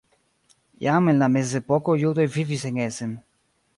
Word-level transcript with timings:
Jam 0.85 1.11
en 1.13 1.21
la 1.23 1.29
mezepoko 1.33 1.95
judoj 2.05 2.27
vivis 2.39 2.65
en 2.71 2.81
Essen. 2.87 3.13